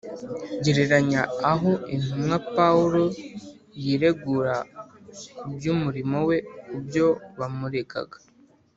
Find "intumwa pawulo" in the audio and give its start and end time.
1.95-3.03